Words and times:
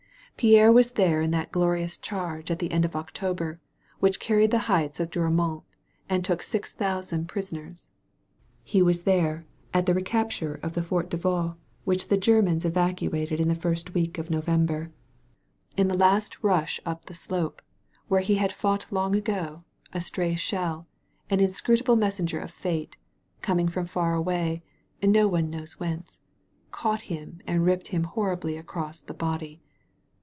Pierre 0.37 0.71
was 0.71 0.93
there 0.93 1.21
in 1.21 1.29
that 1.29 1.51
glorious 1.51 1.99
charge 1.99 2.49
at 2.49 2.57
the 2.57 2.75
«nd 2.75 2.83
of 2.83 2.95
October 2.95 3.59
which 3.99 4.19
carried 4.19 4.49
the 4.49 4.57
heights 4.65 4.99
of 4.99 5.11
Douau 5.11 5.31
mont 5.31 5.63
and 6.09 6.25
took 6.25 6.41
six 6.41 6.73
thousand 6.73 7.27
prisoners. 7.27 7.91
He 8.63 8.81
was 8.81 9.03
there 9.03 9.45
at 9.71 9.85
the 9.85 9.93
recapture 9.93 10.55
of 10.63 10.73
the 10.73 10.81
Fort 10.81 11.11
de 11.11 11.17
Vaux 11.17 11.55
which 11.85 12.05
134 12.05 12.17
THE 12.33 12.41
MAID 12.41 12.41
OF 12.41 12.41
FRANCE 12.41 12.63
the 12.63 12.65
Germans 12.65 12.65
evacuated 13.27 13.39
in 13.39 13.47
the 13.49 13.61
first 13.61 13.93
week 13.93 14.17
of 14.17 14.31
No 14.31 14.41
vember. 14.41 14.89
In 15.77 15.89
the 15.89 15.95
last 15.95 16.43
rush 16.43 16.79
up 16.87 17.05
the 17.05 17.13
slope, 17.13 17.61
where 18.07 18.21
he 18.21 18.35
had 18.37 18.51
fought 18.51 18.91
long 18.91 19.15
ago, 19.15 19.63
a 19.93 20.01
stray 20.01 20.33
shell, 20.33 20.87
an 21.29 21.39
inscrutable 21.39 21.97
messenger 21.97 22.39
of 22.39 22.49
fate, 22.49 22.97
coming 23.41 23.67
from 23.67 23.85
far 23.85 24.15
away, 24.15 24.63
no 25.03 25.27
one 25.27 25.51
knows 25.51 25.73
whence, 25.79 26.21
caught 26.71 27.01
him 27.01 27.41
and 27.45 27.63
ripped 27.63 27.89
him 27.89 28.05
horribly 28.05 28.57
across 28.57 29.03
the 29.03 29.13
body. 29.13 29.61